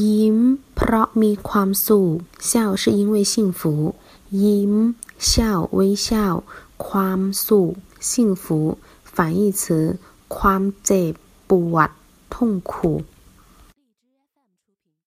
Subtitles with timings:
[0.00, 0.36] ยิ้ม
[0.76, 2.18] เพราะมีความสุข
[2.50, 3.60] 笑是因为幸福
[4.42, 4.72] ยิ้ม
[5.30, 5.32] 笑
[5.78, 6.42] 微笑
[6.86, 8.78] ความสุข幸福
[9.14, 9.62] 反义词
[10.34, 11.12] ความเจ็บ
[11.48, 11.90] ปวด
[12.32, 13.02] 痛苦